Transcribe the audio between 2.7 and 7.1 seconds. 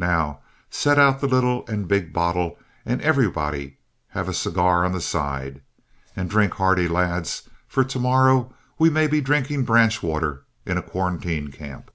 and everybody have a cigar on the side. And drink hearty,